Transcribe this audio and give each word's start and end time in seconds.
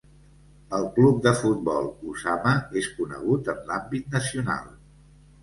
El 0.77 0.85
Club 0.95 1.19
de 1.25 1.33
Futbol 1.41 1.89
Usama 2.13 2.55
és 2.83 2.89
conegut 3.01 3.53
en 3.55 3.61
l'àmbit 3.69 4.11
nacional. 4.19 4.75